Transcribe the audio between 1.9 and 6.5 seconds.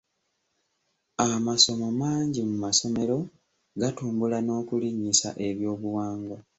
mangi mu masomero gatumbula n'okulinnyisa ebyobuwangwa.